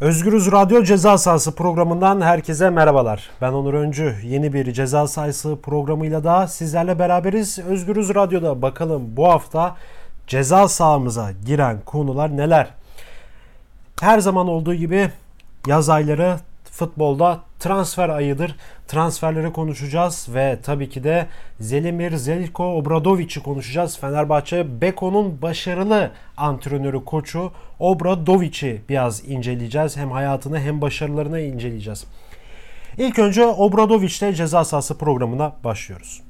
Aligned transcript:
Özgürüz 0.00 0.52
Radyo 0.52 0.84
Ceza 0.84 1.18
Sahası 1.18 1.54
programından 1.54 2.20
herkese 2.20 2.70
merhabalar. 2.70 3.30
Ben 3.40 3.52
Onur 3.52 3.74
Öncü. 3.74 4.16
Yeni 4.24 4.52
bir 4.52 4.72
ceza 4.72 5.06
sahası 5.06 5.58
programıyla 5.62 6.24
da 6.24 6.46
sizlerle 6.46 6.98
beraberiz. 6.98 7.58
Özgürüz 7.58 8.14
Radyo'da 8.14 8.62
bakalım 8.62 9.02
bu 9.16 9.28
hafta 9.28 9.76
ceza 10.26 10.68
sahamıza 10.68 11.32
giren 11.46 11.80
konular 11.84 12.36
neler? 12.36 12.68
Her 14.00 14.18
zaman 14.18 14.48
olduğu 14.48 14.74
gibi 14.74 15.10
yaz 15.66 15.88
ayları 15.88 16.36
futbolda 16.70 17.40
transfer 17.60 18.08
ayıdır. 18.08 18.56
Transferleri 18.88 19.52
konuşacağız 19.52 20.26
ve 20.34 20.58
tabii 20.62 20.88
ki 20.88 21.04
de 21.04 21.26
Zelimir 21.60 22.16
Zeljko 22.16 22.64
Obradovic'i 22.64 23.42
konuşacağız. 23.42 23.98
Fenerbahçe 23.98 24.80
Beko'nun 24.80 25.42
başarılı 25.42 26.10
antrenörü, 26.36 27.04
koçu 27.04 27.52
Obradovic'i 27.78 28.82
biraz 28.88 29.28
inceleyeceğiz. 29.28 29.96
Hem 29.96 30.10
hayatını 30.10 30.60
hem 30.60 30.80
başarılarını 30.80 31.40
inceleyeceğiz. 31.40 32.04
İlk 32.98 33.18
önce 33.18 33.46
Obradovic'le 33.46 34.34
ceza 34.34 34.64
sahası 34.64 34.98
programına 34.98 35.52
başlıyoruz. 35.64 36.22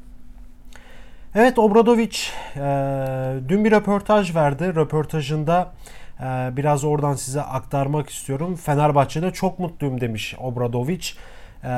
Evet 1.35 1.59
Obradovic 1.59 2.17
e, 2.57 2.61
dün 3.49 3.65
bir 3.65 3.71
röportaj 3.71 4.35
verdi. 4.35 4.75
Röportajında 4.75 5.73
biraz 6.57 6.85
oradan 6.85 7.15
size 7.15 7.43
aktarmak 7.43 8.11
istiyorum. 8.11 8.57
Fenerbahçe'de 8.57 9.31
çok 9.31 9.59
mutluyum 9.59 10.01
demiş 10.01 10.35
Obradovic. 10.39 11.07
Ee, 11.65 11.69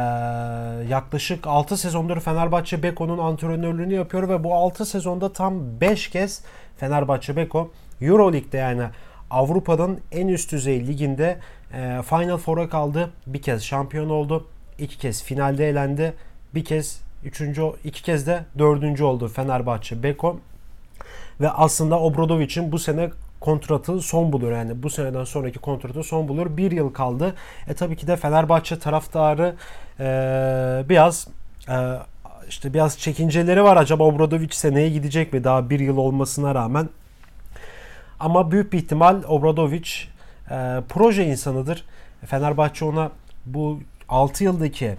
yaklaşık 0.88 1.46
6 1.46 1.76
sezondur 1.76 2.20
Fenerbahçe 2.20 2.82
Beko'nun 2.82 3.18
antrenörlüğünü 3.18 3.94
yapıyor 3.94 4.28
ve 4.28 4.44
bu 4.44 4.54
6 4.54 4.86
sezonda 4.86 5.32
tam 5.32 5.80
5 5.80 6.10
kez 6.10 6.42
Fenerbahçe 6.76 7.36
Beko 7.36 7.70
Euroleague'de 8.00 8.56
yani 8.56 8.82
Avrupa'nın 9.30 10.00
en 10.12 10.28
üst 10.28 10.52
düzey 10.52 10.86
liginde 10.86 11.38
e, 11.74 12.00
Final 12.02 12.36
Four'a 12.36 12.68
kaldı. 12.68 13.10
Bir 13.26 13.42
kez 13.42 13.62
şampiyon 13.62 14.10
oldu. 14.10 14.46
iki 14.78 14.98
kez 14.98 15.22
finalde 15.22 15.68
elendi. 15.68 16.14
Bir 16.54 16.64
kez 16.64 17.00
üçüncü, 17.24 17.62
iki 17.84 18.02
kez 18.02 18.26
de 18.26 18.44
dördüncü 18.58 19.04
oldu 19.04 19.28
Fenerbahçe 19.28 20.02
Beko. 20.02 20.40
Ve 21.40 21.50
aslında 21.50 22.00
Obradovic'in 22.00 22.72
bu 22.72 22.78
sene 22.78 23.10
kontratı 23.42 24.00
son 24.00 24.32
bulur. 24.32 24.52
Yani 24.52 24.82
bu 24.82 24.90
seneden 24.90 25.24
sonraki 25.24 25.58
kontratı 25.58 26.02
son 26.02 26.28
bulur. 26.28 26.56
Bir 26.56 26.72
yıl 26.72 26.92
kaldı. 26.92 27.34
E 27.68 27.74
tabii 27.74 27.96
ki 27.96 28.06
de 28.06 28.16
Fenerbahçe 28.16 28.78
taraftarı 28.78 29.54
e, 30.00 30.04
biraz 30.88 31.28
e, 31.68 31.76
işte 32.48 32.74
biraz 32.74 32.98
çekinceleri 32.98 33.64
var. 33.64 33.76
Acaba 33.76 34.04
Obradovic 34.04 34.48
seneye 34.50 34.88
gidecek 34.88 35.32
mi? 35.32 35.44
Daha 35.44 35.70
bir 35.70 35.80
yıl 35.80 35.96
olmasına 35.96 36.54
rağmen. 36.54 36.88
Ama 38.20 38.50
büyük 38.50 38.72
bir 38.72 38.78
ihtimal 38.78 39.22
Obradovic 39.28 39.90
e, 40.50 40.82
proje 40.88 41.24
insanıdır. 41.24 41.84
Fenerbahçe 42.26 42.84
ona 42.84 43.10
bu 43.46 43.80
6 44.08 44.44
yıldaki 44.44 44.96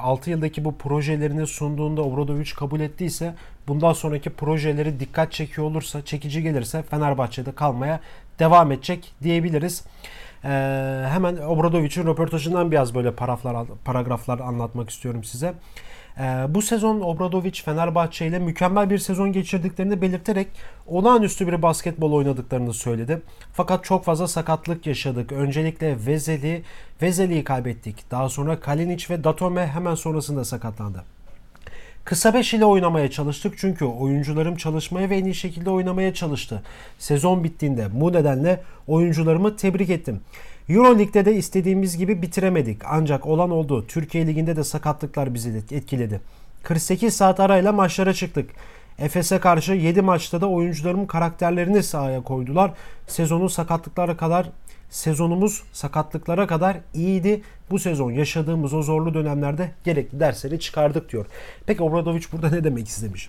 6 0.00 0.30
yıldaki 0.30 0.64
bu 0.64 0.78
projelerini 0.78 1.46
sunduğunda 1.46 2.02
Obradovic 2.02 2.50
kabul 2.56 2.80
ettiyse 2.80 3.34
bundan 3.68 3.92
sonraki 3.92 4.30
projeleri 4.30 5.00
dikkat 5.00 5.32
çekiyor 5.32 5.66
olursa, 5.66 6.04
çekici 6.04 6.42
gelirse 6.42 6.82
Fenerbahçe'de 6.82 7.52
kalmaya 7.52 8.00
devam 8.38 8.72
edecek 8.72 9.12
diyebiliriz. 9.22 9.84
Ee, 10.44 10.48
hemen 11.08 11.36
Obradovic'in 11.36 12.06
röportajından 12.06 12.70
biraz 12.70 12.94
böyle 12.94 13.14
paragraflar, 13.14 13.66
paragraflar 13.84 14.38
anlatmak 14.40 14.90
istiyorum 14.90 15.24
size. 15.24 15.54
Ee, 16.18 16.46
bu 16.48 16.62
sezon 16.62 17.00
Obradovic 17.00 17.62
Fenerbahçe 17.64 18.26
ile 18.26 18.38
mükemmel 18.38 18.90
bir 18.90 18.98
sezon 18.98 19.32
geçirdiklerini 19.32 20.02
belirterek 20.02 20.48
olağanüstü 20.86 21.46
bir 21.46 21.62
basketbol 21.62 22.12
oynadıklarını 22.12 22.74
söyledi. 22.74 23.22
Fakat 23.52 23.84
çok 23.84 24.04
fazla 24.04 24.28
sakatlık 24.28 24.86
yaşadık. 24.86 25.32
Öncelikle 25.32 26.06
Vezeli, 26.06 26.62
Vezeli'yi 27.02 27.44
kaybettik. 27.44 28.10
Daha 28.10 28.28
sonra 28.28 28.60
Kalinic 28.60 29.14
ve 29.14 29.24
Datome 29.24 29.66
hemen 29.66 29.94
sonrasında 29.94 30.44
sakatlandı. 30.44 31.04
Kısa 32.04 32.34
beş 32.34 32.54
ile 32.54 32.64
oynamaya 32.64 33.10
çalıştık 33.10 33.54
çünkü 33.58 33.84
oyuncularım 33.84 34.56
çalışmaya 34.56 35.10
ve 35.10 35.16
en 35.16 35.24
iyi 35.24 35.34
şekilde 35.34 35.70
oynamaya 35.70 36.14
çalıştı. 36.14 36.62
Sezon 36.98 37.44
bittiğinde 37.44 37.88
bu 37.92 38.12
nedenle 38.12 38.62
oyuncularımı 38.86 39.56
tebrik 39.56 39.90
ettim. 39.90 40.20
Euroleague'de 40.68 41.24
de 41.24 41.34
istediğimiz 41.34 41.96
gibi 41.96 42.22
bitiremedik. 42.22 42.82
Ancak 42.84 43.26
olan 43.26 43.50
oldu. 43.50 43.86
Türkiye 43.86 44.26
Ligi'nde 44.26 44.56
de 44.56 44.64
sakatlıklar 44.64 45.34
bizi 45.34 45.62
etkiledi. 45.70 46.20
48 46.62 47.16
saat 47.16 47.40
arayla 47.40 47.72
maçlara 47.72 48.14
çıktık. 48.14 48.50
Efes'e 48.98 49.38
karşı 49.38 49.72
7 49.72 50.02
maçta 50.02 50.40
da 50.40 50.48
oyuncularımın 50.48 51.06
karakterlerini 51.06 51.82
sahaya 51.82 52.22
koydular. 52.22 52.72
Sezonun 53.06 53.48
sakatlıklara 53.48 54.16
kadar 54.16 54.50
sezonumuz 54.90 55.62
sakatlıklara 55.72 56.46
kadar 56.46 56.76
iyiydi. 56.94 57.42
Bu 57.70 57.78
sezon 57.78 58.10
yaşadığımız 58.10 58.74
o 58.74 58.82
zorlu 58.82 59.14
dönemlerde 59.14 59.70
gerekli 59.84 60.20
dersleri 60.20 60.60
çıkardık 60.60 61.12
diyor. 61.12 61.26
Peki 61.66 61.82
Obradovic 61.82 62.24
burada 62.32 62.50
ne 62.50 62.64
demek 62.64 62.88
istemiş? 62.88 63.28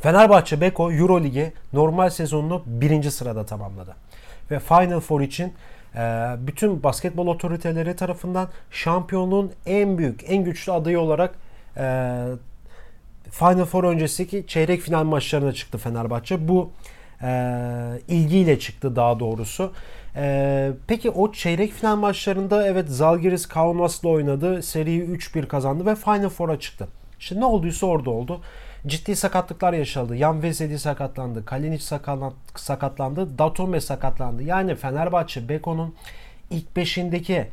Fenerbahçe 0.00 0.60
Beko 0.60 0.92
Euroligi 0.92 1.52
normal 1.72 2.10
sezonunu 2.10 2.62
birinci 2.66 3.10
sırada 3.10 3.46
tamamladı. 3.46 3.96
Ve 4.50 4.58
Final 4.60 5.00
Four 5.00 5.20
için 5.20 5.52
ee, 5.96 6.36
bütün 6.38 6.82
basketbol 6.82 7.26
otoriteleri 7.26 7.96
tarafından 7.96 8.48
şampiyonluğun 8.70 9.52
en 9.66 9.98
büyük, 9.98 10.24
en 10.30 10.44
güçlü 10.44 10.72
adayı 10.72 11.00
olarak 11.00 11.34
e, 11.76 12.24
Final 13.30 13.64
Four 13.64 13.84
öncesindeki 13.84 14.46
çeyrek 14.46 14.80
final 14.80 15.04
maçlarına 15.04 15.52
çıktı 15.52 15.78
Fenerbahçe. 15.78 16.48
Bu 16.48 16.70
e, 17.22 17.30
ilgiyle 18.08 18.58
çıktı 18.58 18.96
daha 18.96 19.20
doğrusu. 19.20 19.72
E, 20.16 20.70
peki 20.86 21.10
o 21.10 21.32
çeyrek 21.32 21.72
final 21.72 21.96
maçlarında 21.96 22.66
evet 22.66 22.88
Zalgiris 22.88 23.46
Kaunas'la 23.46 24.08
oynadı. 24.08 24.62
Seriyi 24.62 25.02
3-1 25.02 25.46
kazandı 25.46 25.86
ve 25.86 25.94
Final 25.94 26.28
Four'a 26.28 26.60
çıktı. 26.60 26.88
İşte 27.20 27.40
ne 27.40 27.44
olduysa 27.44 27.86
orada 27.86 28.10
oldu. 28.10 28.40
Ciddi 28.86 29.16
sakatlıklar 29.16 29.72
yaşadı. 29.72 30.16
Yan 30.16 30.42
Veseli 30.42 30.78
sakatlandı. 30.78 31.44
Kalinic 31.44 31.84
sakatlandı. 32.56 33.38
Datome 33.38 33.80
sakatlandı. 33.80 34.42
Yani 34.42 34.76
Fenerbahçe 34.76 35.48
Beko'nun 35.48 35.94
ilk 36.50 36.76
beşindeki 36.76 37.46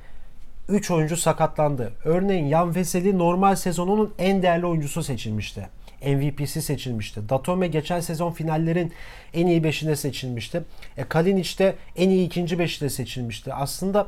3 0.69 0.91
oyuncu 0.91 1.17
sakatlandı. 1.17 1.91
Örneğin 2.05 2.45
Yan 2.45 2.75
Veseli 2.75 3.17
normal 3.17 3.55
sezonunun 3.55 4.13
en 4.19 4.41
değerli 4.41 4.65
oyuncusu 4.65 5.03
seçilmişti. 5.03 5.69
MVP'si 6.05 6.61
seçilmişti. 6.61 7.29
Datome 7.29 7.67
geçen 7.67 7.99
sezon 7.99 8.31
finallerin 8.31 8.93
en 9.33 9.47
iyi 9.47 9.63
beşinde 9.63 9.95
seçilmişti. 9.95 10.63
E, 10.97 11.03
Kalinic 11.03 11.57
de 11.57 11.75
en 11.95 12.09
iyi 12.09 12.27
ikinci 12.27 12.59
beşinde 12.59 12.89
seçilmişti. 12.89 13.53
Aslında 13.53 14.07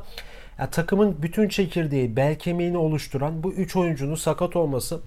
ya, 0.58 0.70
takımın 0.70 1.22
bütün 1.22 1.48
çekirdeği, 1.48 2.16
bel 2.16 2.38
kemiğini 2.38 2.76
oluşturan 2.76 3.42
bu 3.42 3.52
üç 3.52 3.76
oyuncunun 3.76 4.14
sakat 4.14 4.56
olması 4.56 5.00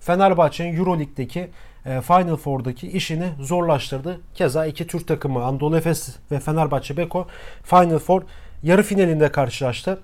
Fenerbahçe'nin 0.00 0.76
Euroleague'deki 0.76 1.50
e, 1.86 2.00
Final 2.00 2.36
Four'daki 2.36 2.88
işini 2.88 3.28
zorlaştırdı. 3.40 4.20
Keza 4.34 4.66
iki 4.66 4.86
Türk 4.86 5.08
takımı 5.08 5.44
Anadolu 5.44 5.76
Efes 5.76 6.16
ve 6.30 6.40
Fenerbahçe 6.40 6.96
Beko 6.96 7.26
Final 7.62 7.98
Four 7.98 8.22
yarı 8.62 8.82
finalinde 8.82 9.32
karşılaştı. 9.32 10.00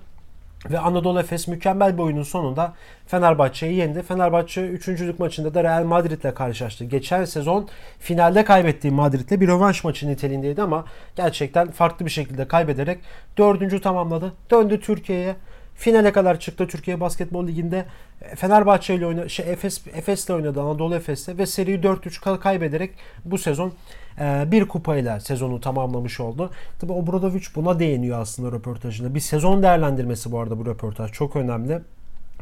Ve 0.65 0.79
Anadolu 0.79 1.19
Efes 1.19 1.47
mükemmel 1.47 1.97
bir 1.97 2.03
oyunun 2.03 2.23
sonunda 2.23 2.73
Fenerbahçe'yi 3.07 3.75
yendi. 3.75 4.01
Fenerbahçe 4.01 4.67
3. 4.67 5.19
maçında 5.19 5.53
da 5.53 5.63
Real 5.63 5.83
Madrid 5.83 6.21
ile 6.21 6.33
karşılaştı. 6.33 6.85
Geçen 6.85 7.25
sezon 7.25 7.67
finalde 7.99 8.45
kaybettiği 8.45 8.93
Madrid'le 8.93 9.41
bir 9.41 9.47
rövanş 9.47 9.83
maçı 9.83 10.09
niteliğindeydi 10.09 10.61
ama 10.61 10.85
gerçekten 11.15 11.71
farklı 11.71 12.05
bir 12.05 12.11
şekilde 12.11 12.47
kaybederek 12.47 12.99
4. 13.37 13.83
tamamladı. 13.83 14.33
Döndü 14.51 14.79
Türkiye'ye. 14.79 15.35
Finale 15.77 16.11
kadar 16.11 16.39
çıktı 16.39 16.67
Türkiye 16.67 16.99
Basketbol 16.99 17.47
Ligi'nde. 17.47 17.85
Fenerbahçe 18.35 18.95
ile 18.95 19.05
oynadı, 19.05 19.29
şey 19.29 19.51
Efes 19.51 19.87
Efes'le 19.87 20.29
oynadı 20.29 20.61
Anadolu 20.61 20.95
Efes'le 20.95 21.29
ve 21.29 21.45
seriyi 21.45 21.79
4-3 21.79 22.39
kaybederek 22.39 22.91
bu 23.25 23.37
sezon 23.37 23.73
e, 24.19 24.43
bir 24.51 24.67
kupayla 24.67 25.19
sezonu 25.19 25.61
tamamlamış 25.61 26.19
oldu. 26.19 26.51
Tabi 26.79 26.91
Obradovic 26.91 27.43
buna 27.55 27.79
değiniyor 27.79 28.21
aslında 28.21 28.51
röportajında. 28.51 29.15
Bir 29.15 29.19
sezon 29.19 29.63
değerlendirmesi 29.63 30.31
bu 30.31 30.39
arada 30.39 30.59
bu 30.59 30.65
röportaj 30.65 31.11
çok 31.11 31.35
önemli. 31.35 31.79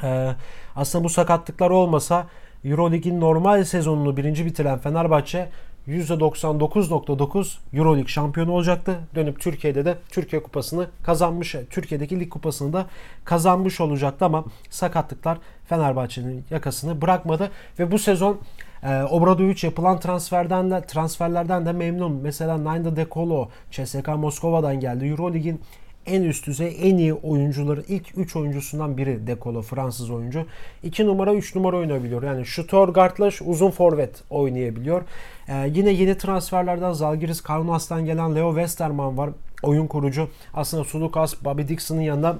E, 0.04 0.32
aslında 0.76 1.04
bu 1.04 1.10
sakatlıklar 1.10 1.70
olmasa 1.70 2.28
Eurolig'in 2.66 3.22
normal 3.22 3.64
sezonunu 3.64 4.18
birinci 4.18 4.46
bitiren 4.46 4.80
Fenerbahçe 4.80 5.50
%99.9 5.88 7.58
Euroleague 7.74 8.08
şampiyonu 8.08 8.52
olacaktı. 8.52 9.00
Dönüp 9.16 9.40
Türkiye'de 9.40 9.86
de 9.86 9.98
Türkiye 10.10 10.44
Kupası'nı 10.44 10.88
kazanmış, 11.04 11.56
Türkiye'deki 11.70 12.20
lig 12.20 12.30
kupasını 12.30 12.74
da 12.74 12.86
kazanmış 13.26 13.82
olacaktı 13.82 14.26
ama 14.26 14.46
sakatlıklar 14.70 15.38
Fenerbahçe'nin 15.66 16.46
yakasını 16.50 17.02
bırakmadı 17.02 17.52
ve 17.80 17.92
bu 17.92 18.00
sezon 18.00 18.40
e, 18.84 19.04
Obradovic 19.04 19.68
yapılan 19.68 20.00
transferden 20.00 20.72
de, 20.72 20.82
transferlerden 20.82 21.66
de 21.66 21.72
memnun. 21.72 22.12
Mesela 22.12 22.64
Nainda 22.64 22.96
De 22.96 23.08
Colo 23.12 23.50
CSKA 23.72 24.18
Moskova'dan 24.18 24.80
geldi. 24.80 25.06
Euroleague'in 25.06 25.62
en 26.06 26.24
üst 26.24 26.48
düzey 26.48 26.78
en 26.82 26.98
iyi 26.98 27.14
oyuncuları 27.14 27.84
ilk 27.88 28.18
3 28.18 28.36
oyuncusundan 28.36 28.98
biri 28.98 29.28
Dekolo 29.28 29.62
Fransız 29.62 30.10
oyuncu. 30.12 30.46
2 30.84 31.06
numara 31.06 31.34
3 31.34 31.56
numara 31.56 31.78
oynayabiliyor. 31.78 32.24
Yani 32.24 32.46
şutör 32.46 32.88
guardla 32.88 33.30
uzun 33.46 33.72
forvet 33.72 34.24
oynayabiliyor. 34.30 35.02
Ee, 35.48 35.72
yine 35.74 35.92
yeni 35.92 36.18
transferlerden 36.18 36.92
Zalgiris 36.92 37.42
Kaunas'tan 37.42 38.06
gelen 38.06 38.36
Leo 38.36 38.50
Westerman 38.50 39.18
var. 39.18 39.30
oyun 39.64 39.88
kurucu. 39.88 40.30
Aslında 40.54 40.84
Sulukas, 40.84 41.44
Bobby 41.44 41.62
Dixon'ın 41.62 42.02
yanında 42.02 42.38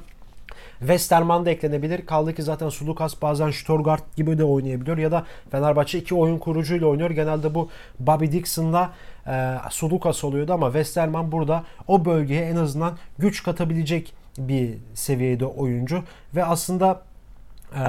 Westerman 0.80 1.46
da 1.46 1.50
eklenebilir. 1.50 2.06
Kaldı 2.06 2.34
ki 2.34 2.44
zaten 2.44 2.70
Sulukas 2.70 3.22
bazen 3.22 3.52
Stuttgart 3.52 4.16
gibi 4.16 4.38
de 4.38 4.44
oynayabiliyor 4.44 4.98
ya 4.98 5.12
da 5.12 5.26
Fenerbahçe 5.52 6.00
iki 6.00 6.16
oyun 6.16 6.38
kurucuyla 6.38 6.88
oynuyor. 6.88 7.12
Genelde 7.12 7.56
bu 7.56 7.70
Bobby 8.00 8.26
Dixon'la 8.26 8.94
e, 9.28 9.56
Sulukas 9.70 10.24
oluyordu 10.24 10.54
ama 10.54 10.66
Westerman 10.66 11.32
burada 11.32 11.64
o 11.88 12.06
bölgeye 12.06 12.46
en 12.46 12.56
azından 12.56 12.98
güç 13.18 13.44
katabilecek 13.44 14.14
bir 14.38 14.78
seviyede 14.94 15.46
oyuncu 15.46 16.04
ve 16.36 16.46
aslında 16.46 17.02
e, 17.74 17.84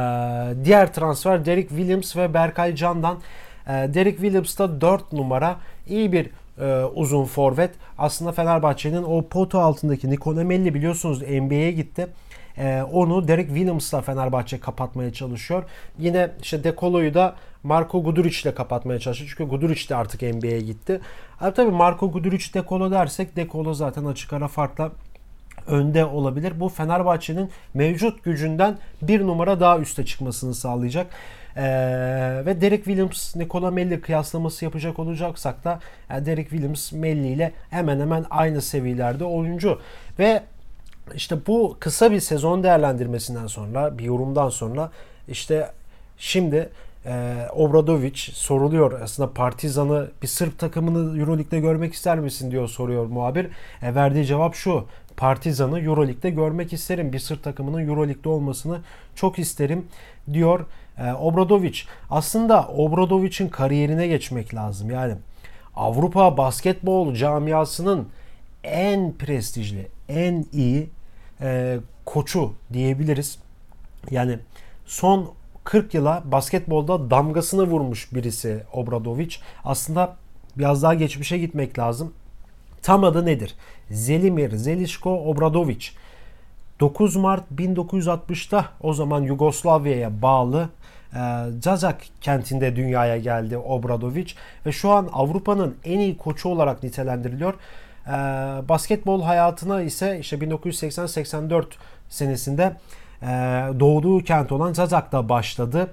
diğer 0.65 0.93
transfer 0.93 1.44
Derek 1.44 1.69
Williams 1.69 2.17
ve 2.17 2.35
Berkay 2.35 2.75
Can'dan 2.75 3.19
e, 3.67 3.71
Derek 3.71 4.17
Williams 4.17 4.59
da 4.59 4.81
4 4.81 5.12
numara 5.12 5.56
iyi 5.87 6.12
bir 6.12 6.31
e, 6.61 6.85
uzun 6.85 7.25
forvet. 7.25 7.71
Aslında 7.99 8.33
Fenerbahçe'nin 8.33 9.03
o 9.03 9.23
potu 9.29 9.59
altındaki 9.59 10.11
Nikola 10.11 10.44
Melli 10.44 10.75
biliyorsunuz 10.75 11.23
NBA'ye 11.23 11.73
gitti. 11.73 12.06
E, 12.58 12.82
onu 12.82 13.29
Derek 13.29 13.47
Williams'la 13.47 14.03
Fenerbahçe 14.03 14.61
kapatmaya 14.61 15.12
çalışıyor. 15.12 15.64
Yine 15.99 16.31
işte 16.43 16.64
Dekolo'yu 16.64 17.14
da 17.14 17.37
Marco 17.62 18.03
Guduric 18.03 18.43
ile 18.43 18.55
kapatmaya 18.55 18.99
çalışıyor. 18.99 19.31
Çünkü 19.31 19.50
Guduric 19.50 19.88
de 19.88 19.97
artık 19.97 20.23
NBA'ye 20.23 20.61
gitti. 20.61 21.00
Abi 21.41 21.55
tabii 21.55 21.70
Marco 21.70 22.12
Guduric 22.12 22.55
Dekolo 22.55 22.91
dersek 22.91 23.37
Dekolo 23.37 23.75
zaten 23.75 24.05
açık 24.05 24.32
ara 24.32 24.49
farkla 24.49 24.93
önde 25.67 26.05
olabilir. 26.05 26.61
Bu 26.61 26.69
Fenerbahçe'nin 26.69 27.50
mevcut 27.75 28.25
gücünden 28.25 28.79
bir 29.02 29.20
numara 29.20 29.61
daha 29.61 29.79
üste 29.79 30.05
çıkmasını 30.05 30.55
sağlayacak. 30.55 31.06
Ee, 31.56 31.62
ve 32.47 32.61
Derek 32.61 32.85
Williams, 32.85 33.37
Nikola 33.37 33.70
Melli 33.70 34.00
kıyaslaması 34.00 34.64
yapacak 34.64 34.99
olacaksak 34.99 35.64
da 35.64 35.81
yani 36.11 36.26
Derek 36.26 36.50
Williams 36.50 36.93
Melli 36.93 37.29
ile 37.29 37.52
hemen 37.70 38.00
hemen 38.00 38.25
aynı 38.31 38.62
seviyelerde 38.62 39.25
oyuncu. 39.25 39.81
Ve 40.19 40.43
işte 41.14 41.47
bu 41.47 41.76
kısa 41.81 42.11
bir 42.11 42.20
sezon 42.20 42.62
değerlendirmesinden 42.62 43.47
sonra, 43.47 43.99
bir 43.99 44.05
yorumdan 44.05 44.49
sonra 44.49 44.91
işte 45.29 45.70
şimdi 46.19 46.69
e, 47.06 47.35
Obradovic 47.55 48.17
soruluyor 48.17 49.00
aslında 49.00 49.32
Partizan'ı 49.32 50.11
bir 50.23 50.26
Sırp 50.26 50.58
takımını 50.58 51.19
Euroleague'de 51.19 51.61
görmek 51.61 51.94
ister 51.94 52.19
misin 52.19 52.50
diyor 52.50 52.69
soruyor 52.69 53.06
muhabir. 53.06 53.47
E, 53.82 53.94
verdiği 53.94 54.26
cevap 54.26 54.55
şu. 54.55 54.85
Partizan'ı 55.17 55.81
Euroleague'de 55.81 56.31
görmek 56.31 56.73
isterim. 56.73 57.12
Bir 57.12 57.19
Sırp 57.19 57.43
takımının 57.43 57.88
Euroleague'de 57.88 58.29
olmasını 58.29 58.81
çok 59.14 59.38
isterim 59.38 59.87
diyor 60.32 60.61
e, 60.99 61.12
Obradovic. 61.12 61.79
Aslında 62.11 62.69
Obradovic'in 62.69 63.49
kariyerine 63.49 64.06
geçmek 64.06 64.55
lazım. 64.55 64.91
Yani 64.91 65.14
Avrupa 65.76 66.37
basketbol 66.37 67.14
camiasının 67.14 68.09
en 68.64 69.12
prestijli, 69.12 69.87
en 70.09 70.47
iyi 70.52 70.88
e, 71.41 71.79
koçu 72.05 72.53
diyebiliriz. 72.73 73.38
Yani 74.11 74.38
son 74.87 75.33
40 75.65 75.94
yıla 75.94 76.23
basketbolda 76.25 77.11
damgasını 77.11 77.65
vurmuş 77.65 78.15
birisi 78.15 78.62
Obradovic. 78.73 79.37
Aslında 79.65 80.17
biraz 80.56 80.83
daha 80.83 80.94
geçmişe 80.94 81.38
gitmek 81.38 81.79
lazım. 81.79 82.12
Tam 82.83 83.05
adı 83.05 83.27
nedir? 83.27 83.55
Zelimir 83.91 84.56
Zelişko 84.56 85.11
Obradovic. 85.11 85.87
9 86.81 87.17
Mart 87.17 87.44
1960'ta 87.56 88.67
o 88.81 88.93
zaman 88.93 89.23
Yugoslavya'ya 89.23 90.23
bağlı 90.23 90.69
Cazak 91.61 92.03
kentinde 92.21 92.77
dünyaya 92.77 93.17
geldi 93.17 93.56
Obradovic 93.56 94.33
ve 94.67 94.73
şu 94.73 94.91
an 94.91 95.09
Avrupa'nın 95.12 95.77
en 95.85 95.99
iyi 95.99 96.17
koçu 96.17 96.49
olarak 96.49 96.83
nitelendiriliyor. 96.83 97.55
Basketbol 98.69 99.23
hayatına 99.23 99.82
ise 99.82 100.19
işte 100.20 100.37
1980-84 100.37 101.64
senesinde 102.08 102.76
doğduğu 103.81 104.25
kent 104.25 104.53
olan 104.53 104.73
Cazak'ta 104.73 105.29
başladı. 105.29 105.91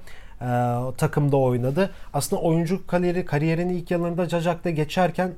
Takımda 0.97 1.37
oynadı. 1.37 1.89
Aslında 2.13 2.41
oyuncu 2.41 2.87
kariyeri 2.87 3.25
kariyerinin 3.25 3.73
ilk 3.73 3.91
yıllarında 3.91 4.27
Cazak'ta 4.27 4.69
geçerken 4.69 5.31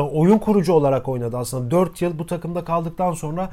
oyun 0.00 0.38
kurucu 0.38 0.72
olarak 0.72 1.08
oynadı. 1.08 1.38
Aslında 1.38 1.70
4 1.70 2.02
yıl 2.02 2.18
bu 2.18 2.26
takımda 2.26 2.64
kaldıktan 2.64 3.12
sonra 3.12 3.50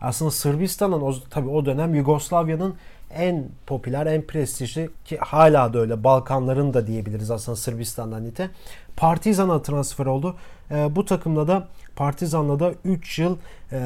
aslında 0.00 0.30
Sırbistan'ın 0.30 1.00
o, 1.00 1.14
tabii 1.30 1.48
o 1.48 1.66
dönem 1.66 1.94
Yugoslavya'nın 1.94 2.74
en 3.14 3.48
popüler, 3.66 4.06
en 4.06 4.22
prestijli 4.22 4.90
ki 5.04 5.18
hala 5.18 5.74
da 5.74 5.78
öyle 5.78 6.04
Balkanların 6.04 6.74
da 6.74 6.86
diyebiliriz 6.86 7.30
aslında 7.30 7.56
Sırbistan'dan 7.56 8.24
nite. 8.24 8.50
Partizan'a 8.96 9.62
transfer 9.62 10.06
oldu. 10.06 10.36
E, 10.70 10.96
bu 10.96 11.04
takımda 11.04 11.48
da 11.48 11.68
Partizan'la 11.96 12.60
da 12.60 12.72
3 12.84 13.18
yıl 13.18 13.36
e, 13.72 13.78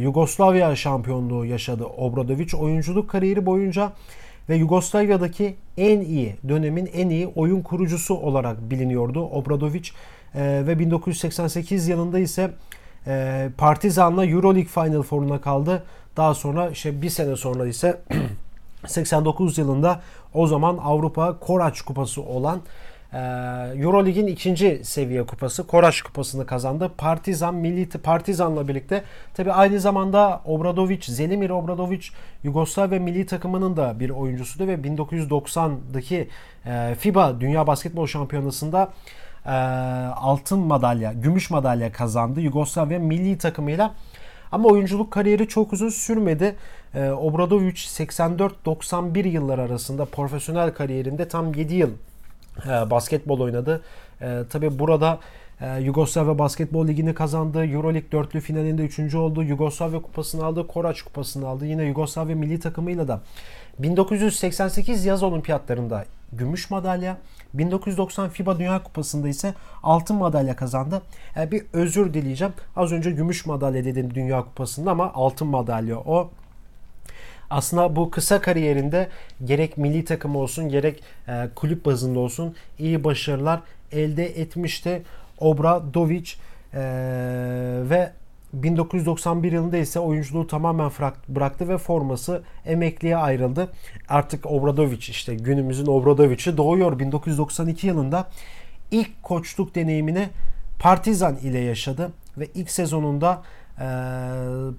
Yugoslavya 0.00 0.76
şampiyonluğu 0.76 1.44
yaşadı 1.44 1.84
Obradovic. 1.84 2.56
Oyunculuk 2.56 3.10
kariyeri 3.10 3.46
boyunca 3.46 3.92
ve 4.48 4.56
Yugoslavya'daki 4.56 5.56
en 5.76 6.00
iyi 6.00 6.36
dönemin 6.48 6.90
en 6.94 7.08
iyi 7.08 7.26
oyun 7.26 7.62
kurucusu 7.62 8.14
olarak 8.14 8.70
biliniyordu 8.70 9.20
Obradovic. 9.20 9.90
E, 10.34 10.62
ve 10.66 10.78
1988 10.78 11.88
yılında 11.88 12.18
ise 12.18 12.50
e, 13.06 13.48
Partizan'la 13.58 14.26
Euroleague 14.26 14.68
Final 14.68 15.02
Four'una 15.02 15.40
kaldı. 15.40 15.82
Daha 16.16 16.34
sonra 16.34 16.70
işte 16.70 17.02
bir 17.02 17.10
sene 17.10 17.36
sonra 17.36 17.66
ise 17.66 18.00
89 18.86 19.58
yılında 19.58 20.00
o 20.34 20.46
zaman 20.46 20.78
Avrupa 20.82 21.38
Koraç 21.38 21.82
Kupası 21.82 22.22
olan 22.22 22.60
Eurolig'in 23.76 24.26
ikinci 24.26 24.80
seviye 24.84 25.26
kupası 25.26 25.66
Koraç 25.66 26.02
Kupası'nı 26.02 26.46
kazandı. 26.46 26.90
Partizan 26.98 27.54
milli 27.54 27.88
Partizan'la 27.88 28.68
birlikte 28.68 29.02
tabi 29.34 29.52
aynı 29.52 29.80
zamanda 29.80 30.40
Obradovic, 30.44 31.00
Zelimir 31.02 31.50
Obradovic 31.50 32.06
Yugoslavya 32.44 33.00
milli 33.00 33.26
takımının 33.26 33.76
da 33.76 34.00
bir 34.00 34.10
oyuncusuydu 34.10 34.68
ve 34.68 34.74
1990'daki 34.74 36.28
e, 36.66 36.94
FIBA 36.98 37.40
Dünya 37.40 37.66
Basketbol 37.66 38.06
Şampiyonası'nda 38.06 38.92
e, 39.46 39.50
altın 40.16 40.58
madalya, 40.58 41.12
gümüş 41.12 41.50
madalya 41.50 41.92
kazandı 41.92 42.40
Yugoslavya 42.40 42.98
milli 42.98 43.38
takımıyla. 43.38 43.94
Ama 44.52 44.68
oyunculuk 44.68 45.10
kariyeri 45.10 45.48
çok 45.48 45.72
uzun 45.72 45.88
sürmedi. 45.88 46.56
E, 46.94 47.10
Obradovic 47.10 47.72
84-91 47.72 49.28
yıllar 49.28 49.58
arasında 49.58 50.04
profesyonel 50.04 50.74
kariyerinde 50.74 51.28
tam 51.28 51.54
7 51.54 51.74
yıl 51.74 51.90
basketbol 52.90 53.40
oynadı. 53.40 53.82
E, 54.20 54.42
Tabi 54.50 54.78
burada 54.78 55.18
e, 55.60 55.80
Yugoslavya 55.80 56.38
Basketbol 56.38 56.88
Ligi'ni 56.88 57.14
kazandı. 57.14 57.64
Euroleague 57.64 58.12
dörtlü 58.12 58.40
finalinde 58.40 58.82
3. 58.82 59.14
oldu. 59.14 59.42
Yugoslavya 59.42 60.02
Kupası'nı 60.02 60.44
aldı. 60.44 60.66
Koraç 60.66 61.02
Kupası'nı 61.02 61.48
aldı. 61.48 61.66
Yine 61.66 61.84
Yugoslavya 61.84 62.36
milli 62.36 62.60
takımıyla 62.60 63.08
da 63.08 63.20
1988 63.78 65.04
yaz 65.04 65.22
olimpiyatlarında 65.22 66.04
gümüş 66.32 66.70
madalya, 66.70 67.16
1990 67.54 68.28
FIBA 68.28 68.58
Dünya 68.58 68.82
Kupası'nda 68.82 69.28
ise 69.28 69.54
altın 69.82 70.16
madalya 70.16 70.56
kazandı. 70.56 71.02
Yani 71.36 71.50
bir 71.50 71.62
özür 71.72 72.14
dileyeceğim. 72.14 72.54
Az 72.76 72.92
önce 72.92 73.10
gümüş 73.10 73.46
madalya 73.46 73.84
dedim 73.84 74.14
Dünya 74.14 74.42
Kupası'nda 74.42 74.90
ama 74.90 75.12
altın 75.14 75.48
madalya 75.48 75.98
o. 75.98 76.30
Aslında 77.50 77.96
bu 77.96 78.10
kısa 78.10 78.40
kariyerinde 78.40 79.08
gerek 79.44 79.78
milli 79.78 80.04
takım 80.04 80.36
olsun 80.36 80.68
gerek 80.68 81.02
e, 81.28 81.48
kulüp 81.54 81.86
bazında 81.86 82.18
olsun 82.18 82.54
iyi 82.78 83.04
başarılar 83.04 83.60
elde 83.92 84.40
etmişti. 84.40 85.02
Obradovic 85.38 86.30
e, 86.74 86.80
ve 87.90 88.12
1991 88.52 89.52
yılında 89.52 89.76
ise 89.76 90.00
oyunculuğu 90.00 90.46
tamamen 90.46 90.90
bıraktı 91.28 91.68
ve 91.68 91.78
forması 91.78 92.42
emekliye 92.66 93.16
ayrıldı. 93.16 93.72
Artık 94.08 94.46
Obradovic 94.46 94.98
işte 94.98 95.34
günümüzün 95.34 95.86
Obradovic'i 95.86 96.56
doğuyor. 96.56 96.98
1992 96.98 97.86
yılında 97.86 98.28
ilk 98.90 99.22
koçluk 99.22 99.74
deneyimini 99.74 100.28
Partizan 100.78 101.36
ile 101.36 101.58
yaşadı 101.58 102.12
ve 102.38 102.46
ilk 102.54 102.70
sezonunda 102.70 103.42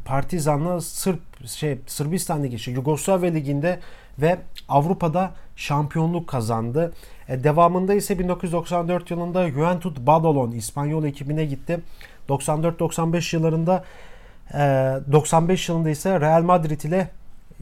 Partizan'la 0.06 0.82
Sırp 0.82 1.48
şey 1.48 1.80
Sırbistan 1.88 2.44
Ligi, 2.44 2.60
şey, 2.60 2.74
Yugoslavya 2.74 3.32
Ligi'nde 3.32 3.80
ve 4.20 4.38
Avrupa'da 4.70 5.32
şampiyonluk 5.56 6.28
kazandı. 6.28 6.94
E, 7.30 7.44
devamında 7.44 7.94
ise 7.94 8.20
1994 8.20 9.12
yılında 9.12 9.50
Juventud 9.50 9.98
Badalon 10.08 10.52
İspanyol 10.52 11.04
ekibine 11.04 11.46
gitti. 11.46 11.80
94-95 12.30 13.36
yıllarında 13.36 13.84
95 14.54 15.70
e, 15.70 15.74
yılında 15.74 15.90
ise 15.90 16.20
Real 16.20 16.42
Madrid 16.42 16.82
ile 16.82 17.10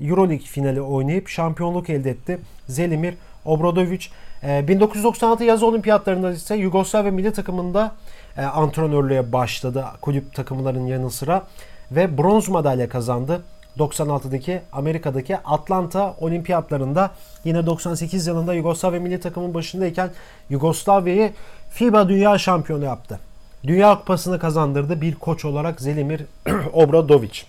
Euroleague 0.01 0.45
finali 0.45 0.81
oynayıp 0.81 1.27
şampiyonluk 1.27 1.89
elde 1.89 2.09
etti. 2.09 2.39
Zelimir 2.67 3.15
Obradovic 3.45 4.07
1996 4.45 5.43
e, 5.43 5.47
yaz 5.47 5.63
olimpiyatlarında 5.63 6.31
ise 6.31 6.55
Yugoslavya 6.55 7.11
milli 7.11 7.33
takımında 7.33 7.91
e, 8.37 8.41
antrenörlüğe 8.41 9.31
başladı 9.31 9.85
kulüp 10.01 10.33
takımlarının 10.33 10.85
yanı 10.85 11.11
sıra 11.11 11.43
ve 11.91 12.17
bronz 12.17 12.49
madalya 12.49 12.89
kazandı. 12.89 13.41
96'daki 13.77 14.61
Amerika'daki 14.71 15.37
Atlanta 15.37 16.15
olimpiyatlarında 16.19 17.11
yine 17.43 17.65
98 17.65 18.27
yılında 18.27 18.53
Yugoslavya 18.53 18.99
milli 18.99 19.19
takımın 19.19 19.53
başındayken 19.53 20.09
Yugoslavya'yı 20.49 21.33
FIBA 21.69 22.09
dünya 22.09 22.37
şampiyonu 22.37 22.85
yaptı. 22.85 23.19
Dünya 23.63 23.99
Kupası'nı 23.99 24.39
kazandırdı 24.39 25.01
bir 25.01 25.15
koç 25.15 25.45
olarak 25.45 25.81
Zelimir 25.81 26.21
Obradovic. 26.73 27.41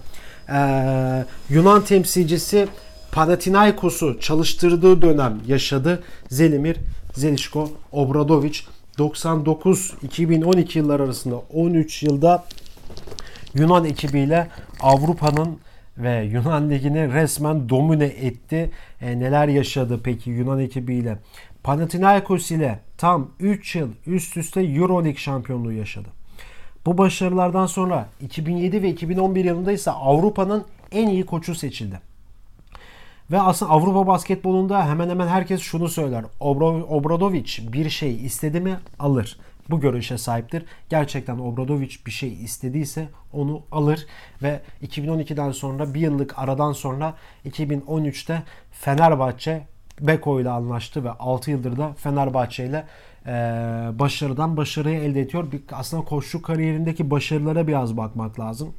Yunan 1.49 1.85
temsilcisi 1.85 2.67
Panathinaikos'u 3.11 4.19
çalıştırdığı 4.19 5.01
dönem 5.01 5.41
yaşadı 5.47 6.03
Zelimir 6.29 6.77
Zelişko 7.13 7.71
Obradovic. 7.91 8.59
99-2012 8.97 10.77
yıllar 10.77 10.99
arasında 10.99 11.35
13 11.53 12.03
yılda 12.03 12.45
Yunan 13.53 13.85
ekibiyle 13.85 14.47
Avrupa'nın 14.81 15.59
ve 15.97 16.23
Yunan 16.23 16.69
Ligi'ni 16.69 17.13
resmen 17.13 17.69
domine 17.69 18.05
etti. 18.05 18.71
E, 19.01 19.19
neler 19.19 19.47
yaşadı 19.47 19.99
peki 20.03 20.29
Yunan 20.29 20.59
ekibiyle? 20.59 21.17
Panathinaikos 21.63 22.51
ile 22.51 22.79
tam 22.97 23.31
3 23.39 23.75
yıl 23.75 23.89
üst 24.07 24.37
üste 24.37 24.61
Euroleague 24.61 25.15
şampiyonluğu 25.15 25.71
yaşadı. 25.71 26.07
Bu 26.85 26.97
başarılardan 26.97 27.65
sonra 27.65 28.09
2007 28.21 28.83
ve 28.83 28.89
2011 28.89 29.45
yılında 29.45 29.71
ise 29.71 29.91
Avrupa'nın 29.91 30.65
en 30.91 31.07
iyi 31.07 31.25
koçu 31.25 31.55
seçildi. 31.55 31.99
Ve 33.31 33.41
aslında 33.41 33.71
Avrupa 33.71 34.07
basketbolunda 34.07 34.85
hemen 34.89 35.09
hemen 35.09 35.27
herkes 35.27 35.61
şunu 35.61 35.89
söyler. 35.89 36.25
Obradovic 36.39 37.73
bir 37.73 37.89
şey 37.89 38.25
istedi 38.25 38.59
mi 38.61 38.77
alır. 38.99 39.37
Bu 39.69 39.79
görüşe 39.79 40.17
sahiptir. 40.17 40.65
Gerçekten 40.89 41.39
Obradovic 41.39 41.95
bir 42.05 42.11
şey 42.11 42.43
istediyse 42.43 43.07
onu 43.33 43.61
alır 43.71 44.05
ve 44.43 44.61
2012'den 44.83 45.51
sonra 45.51 45.93
bir 45.93 45.99
yıllık 45.99 46.39
aradan 46.39 46.71
sonra 46.71 47.13
2013'te 47.45 48.43
Fenerbahçe 48.71 49.67
Beko 50.01 50.41
ile 50.41 50.49
anlaştı 50.49 51.03
ve 51.03 51.11
6 51.11 51.51
yıldır 51.51 51.77
da 51.77 51.93
Fenerbahçe 51.93 52.65
ile 52.65 52.85
e, 53.25 53.31
başarıdan 53.99 54.57
başarıyı 54.57 54.99
elde 54.99 55.21
ediyor. 55.21 55.47
Aslında 55.71 56.03
koçluk 56.03 56.45
kariyerindeki 56.45 57.11
başarılara 57.11 57.67
biraz 57.67 57.97
bakmak 57.97 58.39
lazım. 58.39 58.73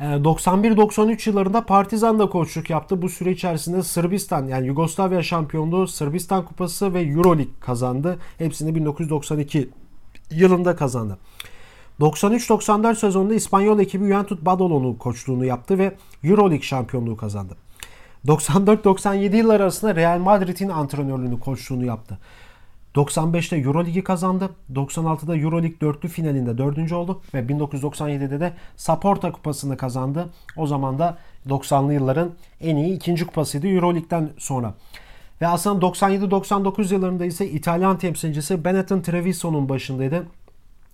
91-93 0.00 1.12
ee, 1.12 1.30
yıllarında 1.30 1.66
Partizan'da 1.66 2.28
koçluk 2.28 2.70
yaptı. 2.70 3.02
Bu 3.02 3.08
süre 3.08 3.30
içerisinde 3.30 3.82
Sırbistan 3.82 4.46
yani 4.46 4.66
Yugoslavya 4.66 5.22
şampiyonluğu, 5.22 5.88
Sırbistan 5.88 6.44
kupası 6.44 6.94
ve 6.94 7.02
Euroleague 7.02 7.54
kazandı. 7.60 8.18
Hepsini 8.38 8.74
1992 8.74 9.70
yılında 10.30 10.76
kazandı. 10.76 11.18
93-94 12.00 12.94
sezonunda 12.94 13.34
İspanyol 13.34 13.78
ekibi 13.78 14.04
Juventud 14.04 14.46
Badalo'nun 14.46 14.94
koçluğunu 14.94 15.44
yaptı 15.44 15.78
ve 15.78 15.96
Euroleague 16.24 16.62
şampiyonluğu 16.62 17.16
kazandı. 17.16 17.56
94-97 18.26 19.36
yıllar 19.36 19.60
arasında 19.60 19.96
Real 19.96 20.18
Madrid'in 20.18 20.68
antrenörlüğünü, 20.68 21.40
koçluğunu 21.40 21.84
yaptı. 21.84 22.18
95'te 22.94 23.56
Euroligi 23.56 24.04
kazandı. 24.04 24.50
96'da 24.74 25.36
Euroleague 25.36 25.80
dörtlü 25.80 26.08
finalinde 26.08 26.58
dördüncü 26.58 26.94
oldu 26.94 27.22
ve 27.34 27.38
1997'de 27.38 28.40
de 28.40 28.52
Saporta 28.76 29.32
kupasını 29.32 29.76
kazandı. 29.76 30.28
O 30.56 30.66
zaman 30.66 30.98
da 30.98 31.18
90'lı 31.48 31.94
yılların 31.94 32.30
en 32.60 32.76
iyi 32.76 32.96
ikinci 32.96 33.26
kupasıydı 33.26 33.68
Euroleague'den 33.68 34.30
sonra. 34.38 34.74
Ve 35.40 35.46
aslında 35.46 35.86
97-99 35.86 36.94
yıllarında 36.94 37.24
ise 37.24 37.50
İtalyan 37.50 37.98
temsilcisi 37.98 38.64
Benetton 38.64 39.00
Treviso'nun 39.00 39.68
başındaydı. 39.68 40.26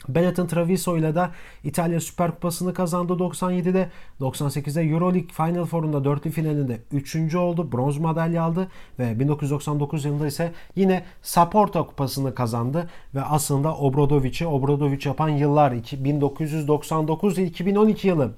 Benetton 0.09 0.47
Treviso 0.47 0.97
ile 0.97 1.15
de 1.15 1.29
İtalya 1.65 2.01
Süper 2.01 2.31
Kupası'nı 2.31 2.75
kazandı 2.75 3.13
97'de. 3.13 3.91
98'de 4.21 4.83
Euroleague 4.83 5.29
Final 5.29 5.65
Four'unda 5.65 6.05
dörtlü 6.05 6.31
finalinde 6.31 6.81
3. 6.93 7.35
oldu. 7.35 7.73
Bronz 7.73 7.99
madalya 7.99 8.43
aldı 8.43 8.69
ve 8.99 9.21
1999 9.21 10.05
yılında 10.05 10.27
ise 10.27 10.53
yine 10.77 11.05
Saporta 11.23 11.83
Kupası'nı 11.83 12.35
kazandı 12.35 12.91
ve 13.15 13.23
aslında 13.23 13.77
Obradovic'i 13.77 14.47
Obradovic 14.47 15.01
yapan 15.05 15.29
yıllar 15.29 15.73
1999-2012 15.73 18.07
yılı. 18.07 18.35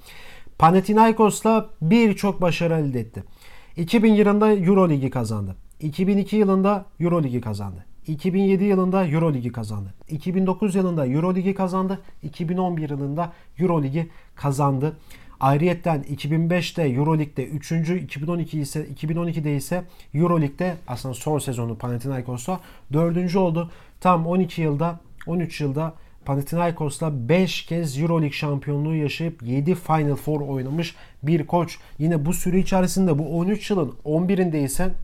Panathinaikos'la 0.58 1.70
birçok 1.82 2.40
başarı 2.40 2.74
elde 2.74 3.00
etti. 3.00 3.24
2000 3.76 4.14
yılında 4.14 4.52
Euroligi 4.52 5.10
kazandı. 5.10 5.56
2002 5.80 6.36
yılında 6.36 6.84
Euroligi 7.00 7.40
kazandı. 7.40 7.84
2007 8.06 8.64
yılında 8.64 9.06
Euroligi 9.06 9.52
kazandı. 9.52 9.94
2009 10.08 10.74
yılında 10.74 11.06
Euroligi 11.06 11.54
kazandı. 11.54 12.00
2011 12.22 12.90
yılında 12.90 13.32
Euroligi 13.58 14.08
kazandı. 14.34 14.96
Ayrıyetten 15.40 16.02
2005'te 16.02 16.82
Euroleague'de 16.82 17.46
3. 17.46 17.72
2012 17.72 18.60
ise 18.60 18.86
2012'de 18.86 19.56
ise 19.56 19.84
Euroleague'de 20.14 20.76
aslında 20.86 21.14
son 21.14 21.38
sezonu 21.38 21.78
Panathinaikos'ta 21.78 22.60
4. 22.92 23.36
oldu. 23.36 23.70
Tam 24.00 24.26
12 24.26 24.62
yılda 24.62 25.00
13 25.26 25.60
yılda 25.60 25.94
Panathinaikos'la 26.24 27.28
5 27.28 27.66
kez 27.66 27.98
Euroleague 27.98 28.32
şampiyonluğu 28.32 28.94
yaşayıp 28.94 29.42
7 29.42 29.74
Final 29.74 30.16
Four 30.16 30.40
oynamış 30.40 30.94
bir 31.22 31.46
koç. 31.46 31.78
Yine 31.98 32.26
bu 32.26 32.32
süre 32.32 32.58
içerisinde 32.58 33.18
bu 33.18 33.38
13 33.38 33.70
yılın 33.70 33.94
11'inde 34.04 34.64
ise 34.64 34.94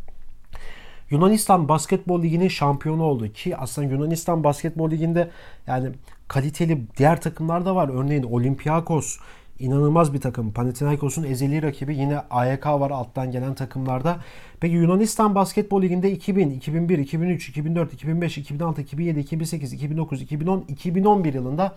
Yunanistan 1.13 1.69
Basketbol 1.69 2.23
Ligi'nin 2.23 2.49
şampiyonu 2.49 3.03
oldu 3.03 3.33
ki 3.33 3.57
aslında 3.57 3.89
Yunanistan 3.89 4.45
Basketbol 4.45 4.91
Ligi'nde 4.91 5.31
yani 5.67 5.89
kaliteli 6.29 6.87
diğer 6.97 7.21
takımlar 7.21 7.67
da 7.67 7.77
var. 7.77 7.91
Örneğin 7.95 8.23
Olympiakos 8.23 9.19
inanılmaz 9.59 10.15
bir 10.15 10.21
takım. 10.21 10.53
Panathinaikos'un 10.53 11.25
ezeli 11.25 11.63
rakibi 11.63 11.97
yine 11.97 12.19
AYK 12.31 12.67
var 12.67 12.91
alttan 12.91 13.31
gelen 13.31 13.55
takımlarda. 13.55 14.21
Peki 14.61 14.75
Yunanistan 14.75 15.35
Basketbol 15.35 15.83
Ligi'nde 15.83 16.11
2000, 16.11 16.51
2001, 16.51 16.99
2003, 16.99 17.49
2004, 17.49 17.93
2005, 17.93 18.39
2006, 18.39 18.81
2007, 18.81 19.21
2008, 19.21 19.73
2009, 19.73 20.23
2010, 20.23 20.65
2011 20.69 21.35
yılında 21.35 21.77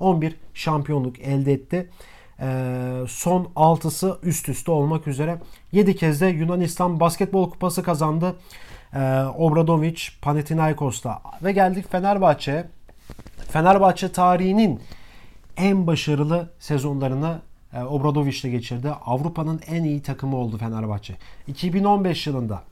11 0.00 0.36
şampiyonluk 0.54 1.20
elde 1.20 1.52
etti. 1.52 1.90
Ee, 2.40 3.04
son 3.08 3.44
6'sı 3.56 4.18
üst 4.22 4.48
üste 4.48 4.70
olmak 4.70 5.08
üzere 5.08 5.38
7 5.72 5.96
kez 5.96 6.20
de 6.20 6.26
Yunanistan 6.26 7.00
Basketbol 7.00 7.50
Kupası 7.50 7.82
kazandı 7.82 8.36
e, 8.94 9.24
Obradovic 9.38 10.00
Panathinaikos'ta. 10.22 11.22
Ve 11.42 11.52
geldik 11.52 11.92
Fenerbahçe. 11.92 12.68
Fenerbahçe 13.48 14.12
tarihinin 14.12 14.80
en 15.56 15.86
başarılı 15.86 16.50
sezonlarını 16.58 17.40
e, 17.72 17.82
Obradovic 17.82 18.38
ile 18.42 18.50
geçirdi. 18.50 18.90
Avrupa'nın 18.90 19.60
en 19.66 19.84
iyi 19.84 20.02
takımı 20.02 20.36
oldu 20.36 20.58
Fenerbahçe. 20.58 21.16
2015 21.46 22.26
yılında 22.26 22.62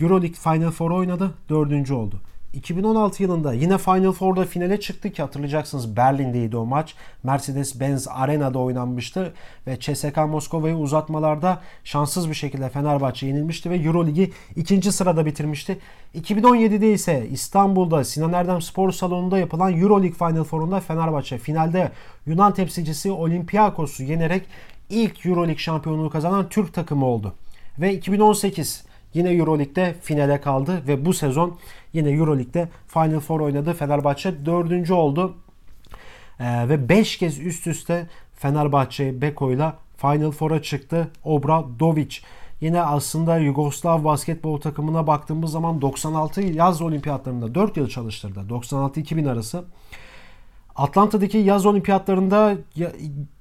Euroleague 0.00 0.36
Final 0.36 0.70
Four 0.70 0.90
oynadı. 0.90 1.34
Dördüncü 1.48 1.94
oldu. 1.94 2.20
2016 2.52 3.22
yılında 3.22 3.52
yine 3.52 3.78
Final 3.78 4.12
Four'da 4.12 4.44
finale 4.44 4.80
çıktı 4.80 5.10
ki 5.10 5.22
hatırlayacaksınız 5.22 5.96
Berlin'deydi 5.96 6.56
o 6.56 6.66
maç. 6.66 6.94
Mercedes-Benz 7.24 8.08
Arena'da 8.10 8.58
oynanmıştı 8.58 9.32
ve 9.66 9.80
CSK 9.80 10.16
Moskova'yı 10.16 10.76
uzatmalarda 10.76 11.60
şanssız 11.84 12.28
bir 12.28 12.34
şekilde 12.34 12.68
Fenerbahçe 12.68 13.26
yenilmişti 13.26 13.70
ve 13.70 13.76
Euroligi 13.76 14.32
ikinci 14.56 14.92
sırada 14.92 15.26
bitirmişti. 15.26 15.78
2017'de 16.14 16.92
ise 16.92 17.28
İstanbul'da 17.30 18.04
Sinan 18.04 18.32
Erdem 18.32 18.62
Spor 18.62 18.92
Salonu'nda 18.92 19.38
yapılan 19.38 19.80
Euroleague 19.80 20.18
Final 20.18 20.44
Four'unda 20.44 20.80
Fenerbahçe 20.80 21.38
finalde 21.38 21.90
Yunan 22.26 22.54
temsilcisi 22.54 23.10
Olympiakos'u 23.10 24.02
yenerek 24.02 24.42
ilk 24.90 25.26
Euroleague 25.26 25.58
şampiyonluğu 25.58 26.10
kazanan 26.10 26.48
Türk 26.48 26.74
takımı 26.74 27.06
oldu. 27.06 27.34
Ve 27.78 27.94
2018 27.94 28.89
Yine 29.14 29.30
Euroleague'de 29.30 29.94
finale 30.02 30.40
kaldı 30.40 30.82
ve 30.88 31.04
bu 31.04 31.14
sezon 31.14 31.58
yine 31.92 32.10
Euroleague'de 32.10 32.68
Final 32.86 33.20
Four 33.20 33.40
oynadı. 33.40 33.74
Fenerbahçe 33.74 34.46
dördüncü 34.46 34.92
oldu. 34.92 35.34
Ee, 36.40 36.68
ve 36.68 36.88
5 36.88 37.16
kez 37.18 37.38
üst 37.38 37.66
üste 37.66 38.06
Fenerbahçe 38.34 39.20
Beko'yla 39.20 39.76
Final 39.96 40.30
Four'a 40.30 40.62
çıktı. 40.62 41.08
Obradovic. 41.24 42.16
Yine 42.60 42.82
aslında 42.82 43.38
Yugoslav 43.38 44.04
basketbol 44.04 44.60
takımına 44.60 45.06
baktığımız 45.06 45.52
zaman 45.52 45.80
96 45.80 46.40
yaz 46.40 46.82
olimpiyatlarında 46.82 47.54
4 47.54 47.76
yıl 47.76 47.88
çalıştırdı. 47.88 48.40
96-2000 48.48 49.30
arası. 49.30 49.64
Atlanta'daki 50.80 51.38
yaz 51.38 51.66
olimpiyatlarında 51.66 52.54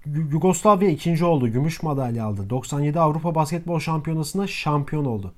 Yugoslavya 0.06 0.90
ikinci 0.90 1.26
oldu. 1.26 1.48
Gümüş 1.48 1.84
madalya 1.84 2.26
aldı. 2.26 2.50
97 2.50 3.00
Avrupa 3.00 3.36
Basketbol 3.36 3.80
Şampiyonası'nda 3.80 4.48
şampiyon 4.48 5.06
oldu. 5.06 5.34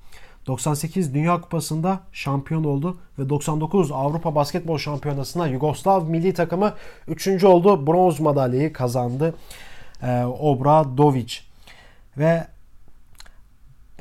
98 0.47 1.13
Dünya 1.13 1.41
Kupası'nda 1.41 1.99
şampiyon 2.11 2.63
oldu 2.63 2.97
ve 3.19 3.29
99 3.29 3.91
Avrupa 3.91 4.35
Basketbol 4.35 4.77
Şampiyonası'nda 4.77 5.47
Yugoslav 5.47 6.05
milli 6.05 6.33
takımı 6.33 6.73
3. 7.07 7.43
oldu. 7.43 7.87
Bronz 7.87 8.19
madalyayı 8.19 8.73
kazandı. 8.73 9.35
Ee, 10.03 10.23
Obradovic 10.23 11.33
ve 12.17 12.47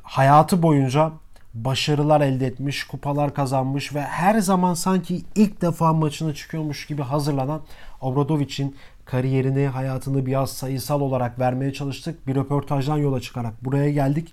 hayatı 0.02 0.62
boyunca 0.62 1.12
başarılar 1.54 2.21
elde 2.21 2.47
etmiş, 2.47 2.85
kupalar 2.85 3.35
kazanmış 3.35 3.95
ve 3.95 4.00
her 4.00 4.38
zaman 4.38 4.75
sanki 4.75 5.23
ilk 5.35 5.62
defa 5.62 5.92
maçına 5.92 6.35
çıkıyormuş 6.35 6.87
gibi 6.87 7.02
hazırlanan 7.02 7.61
Obradovic'in 8.00 8.76
kariyerini, 9.04 9.66
hayatını 9.66 10.26
biraz 10.26 10.50
sayısal 10.50 11.00
olarak 11.00 11.38
vermeye 11.38 11.73
çalıştık. 11.73 12.26
Bir 12.26 12.35
röportajdan 12.35 12.97
yola 12.97 13.21
çıkarak 13.21 13.64
buraya 13.64 13.90
geldik. 13.90 14.33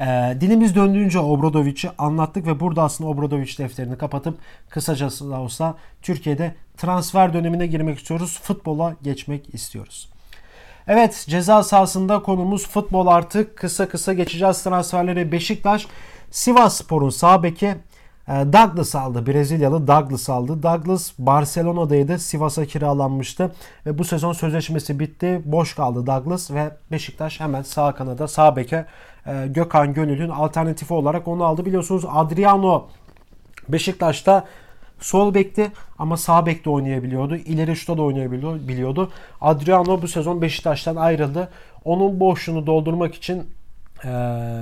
E, 0.00 0.36
dilimiz 0.40 0.74
döndüğünce 0.74 1.18
Obradovic'i 1.18 1.90
anlattık 1.98 2.46
ve 2.46 2.60
burada 2.60 2.82
aslında 2.82 3.10
Obradovic 3.10 3.58
defterini 3.58 3.98
kapatıp 3.98 4.38
kısacası 4.68 5.30
da 5.30 5.40
olsa 5.40 5.74
Türkiye'de 6.02 6.54
transfer 6.76 7.32
dönemine 7.32 7.66
girmek 7.66 7.98
istiyoruz. 7.98 8.40
Futbola 8.42 8.96
geçmek 9.02 9.54
istiyoruz. 9.54 10.08
Evet 10.92 11.24
ceza 11.28 11.62
sahasında 11.62 12.22
konumuz 12.22 12.68
futbol 12.68 13.06
artık. 13.06 13.56
Kısa 13.56 13.88
kısa 13.88 14.12
geçeceğiz 14.12 14.62
transferleri. 14.62 15.32
Beşiktaş 15.32 15.86
Sivas 16.30 16.76
Spor'un 16.76 17.10
sağ 17.10 17.42
beki 17.42 17.66
e, 18.28 18.32
Douglas 18.32 18.94
aldı. 18.94 19.26
Brezilyalı 19.26 19.86
Douglas 19.86 20.30
aldı. 20.30 20.62
Douglas 20.62 21.12
Barcelona'daydı. 21.18 22.18
Sivas'a 22.18 22.64
kiralanmıştı. 22.64 23.52
Ve 23.86 23.98
bu 23.98 24.04
sezon 24.04 24.32
sözleşmesi 24.32 25.00
bitti. 25.00 25.42
Boş 25.44 25.74
kaldı 25.74 26.06
Douglas 26.06 26.50
ve 26.50 26.70
Beşiktaş 26.92 27.40
hemen 27.40 27.62
sağ 27.62 27.94
kanada 27.94 28.28
sağ 28.28 28.56
beke 28.56 28.86
e, 29.26 29.46
Gökhan 29.46 29.94
Gönül'ün 29.94 30.30
alternatifi 30.30 30.94
olarak 30.94 31.28
onu 31.28 31.44
aldı. 31.44 31.64
Biliyorsunuz 31.64 32.04
Adriano 32.08 32.88
Beşiktaş'ta 33.68 34.44
sol 35.00 35.34
bekti 35.34 35.72
ama 35.98 36.16
sağ 36.16 36.46
bekte 36.46 36.70
oynayabiliyordu. 36.70 37.36
İleri 37.36 37.76
şuta 37.76 37.98
da 37.98 38.02
oynayabiliyordu. 38.02 39.12
Adriano 39.40 40.02
bu 40.02 40.08
sezon 40.08 40.42
Beşiktaş'tan 40.42 40.96
ayrıldı. 40.96 41.48
Onun 41.84 42.20
boşluğunu 42.20 42.66
doldurmak 42.66 43.14
için 43.14 43.46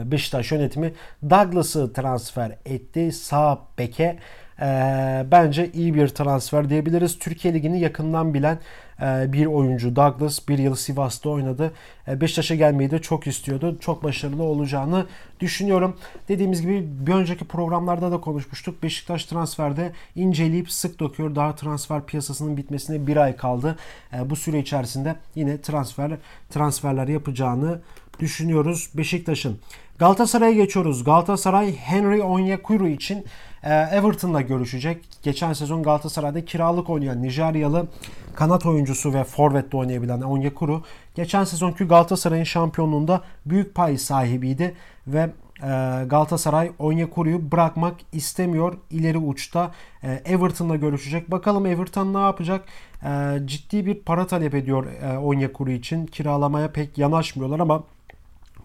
Beşiktaş 0.04 0.52
yönetimi 0.52 0.92
Douglas'ı 1.30 1.92
transfer 1.92 2.56
etti 2.64 3.12
sağ 3.12 3.58
beke 3.78 4.18
e, 4.60 5.26
bence 5.30 5.70
iyi 5.72 5.94
bir 5.94 6.08
transfer 6.08 6.70
diyebiliriz. 6.70 7.18
Türkiye 7.18 7.54
Ligi'ni 7.54 7.80
yakından 7.80 8.34
bilen 8.34 8.58
e, 9.02 9.32
bir 9.32 9.46
oyuncu 9.46 9.96
Douglas 9.96 10.48
bir 10.48 10.58
yıl 10.58 10.74
Sivas'ta 10.74 11.30
oynadı. 11.30 11.72
E, 12.08 12.20
Beşiktaş'a 12.20 12.54
gelmeyi 12.54 12.90
de 12.90 12.98
çok 12.98 13.26
istiyordu. 13.26 13.76
Çok 13.80 14.04
başarılı 14.04 14.42
olacağını 14.42 15.06
düşünüyorum. 15.40 15.96
Dediğimiz 16.28 16.62
gibi 16.62 16.86
bir 17.06 17.12
önceki 17.12 17.44
programlarda 17.44 18.12
da 18.12 18.20
konuşmuştuk. 18.20 18.82
Beşiktaş 18.82 19.24
transferde 19.24 19.92
inceleyip 20.16 20.70
sık 20.70 21.00
dokuyor. 21.00 21.34
Daha 21.34 21.54
transfer 21.54 22.06
piyasasının 22.06 22.56
bitmesine 22.56 23.06
bir 23.06 23.16
ay 23.16 23.36
kaldı. 23.36 23.76
E, 24.12 24.30
bu 24.30 24.36
süre 24.36 24.58
içerisinde 24.58 25.16
yine 25.34 25.60
transfer 25.60 26.12
transferler 26.50 27.08
yapacağını 27.08 27.80
düşünüyoruz 28.20 28.90
Beşiktaş'ın. 28.94 29.58
Galatasaray'a 29.98 30.52
geçiyoruz. 30.52 31.04
Galatasaray 31.04 31.76
Henry 31.76 32.22
Onyekuru 32.22 32.88
için 32.88 33.24
Everton'la 33.62 34.40
görüşecek. 34.40 35.04
Geçen 35.22 35.52
sezon 35.52 35.82
Galatasaray'da 35.82 36.44
kiralık 36.44 36.90
oynayan 36.90 37.22
Nijeryalı 37.22 37.86
kanat 38.34 38.66
oyuncusu 38.66 39.14
ve 39.14 39.24
forvette 39.24 39.76
oynayabilen 39.76 40.20
Onyekuru 40.20 40.82
geçen 41.14 41.44
sezonki 41.44 41.84
Galatasaray'ın 41.84 42.44
şampiyonluğunda 42.44 43.22
büyük 43.46 43.74
pay 43.74 43.98
sahibiydi 43.98 44.74
ve 45.06 45.30
e, 45.62 45.68
Galatasaray 46.06 46.72
Onyekuru'yu 46.78 47.52
bırakmak 47.52 47.94
istemiyor. 48.12 48.74
İleri 48.90 49.18
uçta 49.18 49.70
e, 50.02 50.12
Everton'la 50.12 50.76
görüşecek. 50.76 51.30
Bakalım 51.30 51.66
Everton 51.66 52.14
ne 52.14 52.18
yapacak? 52.18 52.64
Ciddi 53.44 53.86
bir 53.86 53.94
para 53.94 54.26
talep 54.26 54.54
ediyor 54.54 54.86
Onyekuru 55.22 55.70
için. 55.70 56.06
Kiralamaya 56.06 56.72
pek 56.72 56.98
yanaşmıyorlar 56.98 57.60
ama 57.60 57.84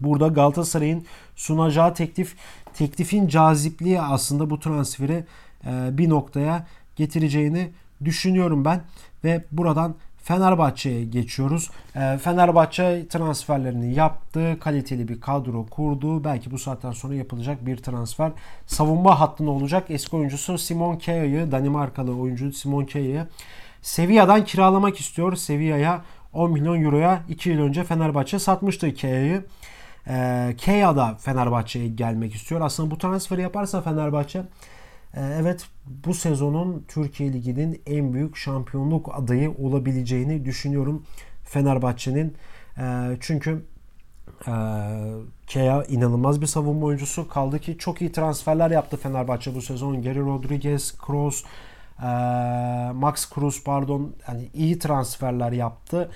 Burada 0.03 0.27
Galatasaray'ın 0.27 1.05
sunacağı 1.36 1.93
teklif 1.93 2.36
teklifin 2.74 3.27
cazipliği 3.27 4.01
aslında 4.01 4.50
bu 4.50 4.60
transferi 4.60 5.25
e, 5.67 5.98
bir 5.98 6.10
noktaya 6.10 6.67
getireceğini 6.95 7.69
düşünüyorum 8.05 8.65
ben 8.65 8.81
ve 9.24 9.43
buradan 9.51 9.95
Fenerbahçe'ye 10.24 11.03
geçiyoruz. 11.05 11.69
E, 11.95 12.17
Fenerbahçe 12.17 13.07
transferlerini 13.10 13.93
yaptı. 13.93 14.57
Kaliteli 14.60 15.07
bir 15.07 15.22
kadro 15.22 15.65
kurdu. 15.65 16.24
Belki 16.24 16.51
bu 16.51 16.60
saatten 16.60 16.91
sonra 16.91 17.15
yapılacak 17.15 17.65
bir 17.65 17.77
transfer. 17.77 18.31
Savunma 18.67 19.19
hattında 19.19 19.51
olacak. 19.51 19.86
Eski 19.89 20.15
oyuncusu 20.15 20.58
Simon 20.58 20.95
Kea'yı, 20.95 21.51
Danimarkalı 21.51 22.15
oyuncu 22.15 22.51
Simon 22.51 22.86
Kea'yı 22.86 23.28
Sevilla'dan 23.82 24.45
kiralamak 24.45 24.99
istiyor. 24.99 25.36
Sevilla'ya 25.36 26.01
10 26.34 26.51
milyon 26.51 26.84
euroya 26.84 27.21
2 27.30 27.49
yıl 27.49 27.60
önce 27.60 27.84
Fenerbahçe 27.84 28.39
satmıştı 28.39 28.93
Kea'yı. 28.93 29.43
E, 30.08 30.56
Kea 30.58 30.96
da 30.96 31.16
Fenerbahçe'ye 31.16 31.88
gelmek 31.88 32.36
istiyor. 32.36 32.62
Aslında 32.62 32.92
bu 32.92 32.98
transferi 32.98 33.42
yaparsa 33.42 33.82
Fenerbahçe 33.82 34.39
e, 35.13 35.22
evet 35.42 35.68
bu 35.86 36.13
sezonun 36.13 36.86
Türkiye 36.88 37.34
Ligi'nin 37.34 37.82
en 37.86 38.13
büyük 38.13 38.38
şampiyonluk 38.38 39.16
adayı 39.16 39.52
olabileceğini 39.52 40.46
düşünüyorum 40.46 41.04
Fenerbahçe'nin. 41.44 42.36
E, 42.78 43.18
çünkü 43.20 43.66
e, 44.48 44.54
Kea 45.48 45.84
inanılmaz 45.84 46.42
bir 46.42 46.48
savunma 46.48 46.86
oyuncusu. 46.86 47.28
Kaldı 47.28 47.60
ki 47.60 47.78
çok 47.78 48.02
iyi 48.02 48.12
transferler 48.12 48.72
yaptı 48.72 48.98
Fenerbahçe 48.98 49.56
bu 49.56 49.62
sezon. 49.62 50.02
Geri 50.02 50.20
Rodriguez, 50.20 50.98
Kroos, 50.98 51.44
e, 52.00 52.06
Max 52.94 53.34
Cruz 53.34 53.63
pardon 53.63 54.16
yani 54.28 54.50
iyi 54.54 54.80
transferler 54.80 55.52
yaptı. 55.52 56.12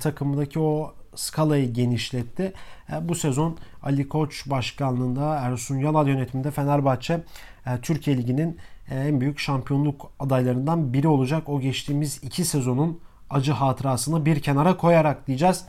Takımdaki 0.00 0.58
o 0.58 0.94
skalayı 1.14 1.72
genişletti. 1.72 2.52
E, 2.92 3.08
bu 3.08 3.14
sezon 3.14 3.58
Ali 3.82 4.08
Koç 4.08 4.50
başkanlığında 4.50 5.36
Ersun 5.36 5.76
Yanal 5.78 6.08
yönetiminde 6.08 6.50
Fenerbahçe 6.50 7.20
e, 7.66 7.80
Türkiye 7.82 8.16
Ligi'nin 8.16 8.58
e, 8.90 9.00
en 9.00 9.20
büyük 9.20 9.38
şampiyonluk 9.38 10.10
adaylarından 10.20 10.92
biri 10.92 11.08
olacak. 11.08 11.48
O 11.48 11.60
geçtiğimiz 11.60 12.20
iki 12.22 12.44
sezonun 12.44 13.00
acı 13.30 13.52
hatırasını 13.52 14.26
bir 14.26 14.40
kenara 14.40 14.76
koyarak 14.76 15.26
diyeceğiz. 15.26 15.64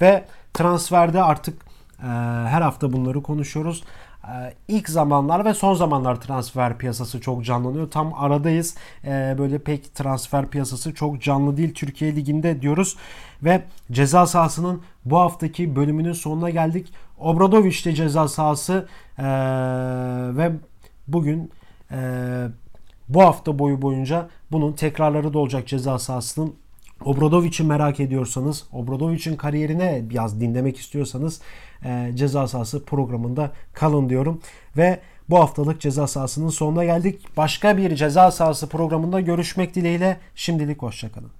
Ve 0.00 0.24
transferde 0.54 1.22
artık 1.22 1.68
her 2.46 2.62
hafta 2.62 2.92
bunları 2.92 3.22
konuşuyoruz. 3.22 3.84
Ee, 4.28 4.54
ilk 4.68 4.88
zamanlar 4.88 5.44
ve 5.44 5.54
son 5.54 5.74
zamanlar 5.74 6.20
transfer 6.20 6.78
piyasası 6.78 7.20
çok 7.20 7.44
canlanıyor. 7.44 7.90
Tam 7.90 8.14
aradayız. 8.14 8.74
Ee, 9.04 9.34
böyle 9.38 9.58
pek 9.58 9.94
transfer 9.94 10.46
piyasası 10.46 10.94
çok 10.94 11.22
canlı 11.22 11.56
değil 11.56 11.74
Türkiye 11.74 12.16
Ligi'nde 12.16 12.62
diyoruz. 12.62 12.96
Ve 13.42 13.62
ceza 13.92 14.26
sahasının 14.26 14.82
bu 15.04 15.18
haftaki 15.18 15.76
bölümünün 15.76 16.12
sonuna 16.12 16.50
geldik. 16.50 16.92
Obradoviç'te 17.18 17.94
ceza 17.94 18.28
sahası 18.28 18.88
ee, 19.18 19.24
ve 20.36 20.52
bugün 21.08 21.50
bu 23.08 23.22
hafta 23.22 23.58
boyu 23.58 23.82
boyunca 23.82 24.28
bunun 24.52 24.72
tekrarları 24.72 25.34
da 25.34 25.38
olacak 25.38 25.68
ceza 25.68 25.98
sahasının 25.98 26.54
Obradovic'i 27.04 27.64
merak 27.64 28.00
ediyorsanız, 28.00 28.64
Obradovic'in 28.72 29.36
kariyerine 29.36 30.02
biraz 30.10 30.40
dinlemek 30.40 30.78
istiyorsanız 30.78 31.40
e, 31.84 32.12
ceza 32.14 32.48
sahası 32.48 32.84
programında 32.84 33.52
kalın 33.72 34.08
diyorum. 34.08 34.40
Ve 34.76 35.00
bu 35.30 35.38
haftalık 35.38 35.80
ceza 35.80 36.06
sahasının 36.06 36.48
sonuna 36.48 36.84
geldik. 36.84 37.36
Başka 37.36 37.76
bir 37.76 37.94
ceza 37.96 38.30
sahası 38.30 38.68
programında 38.68 39.20
görüşmek 39.20 39.74
dileğiyle 39.74 40.16
şimdilik 40.34 40.82
hoşçakalın. 40.82 41.30